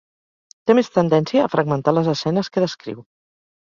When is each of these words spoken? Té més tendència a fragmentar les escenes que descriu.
Té 0.69 0.77
més 0.79 0.89
tendència 0.95 1.45
a 1.45 1.53
fragmentar 1.53 1.97
les 2.01 2.13
escenes 2.19 2.53
que 2.57 2.69
descriu. 2.69 3.09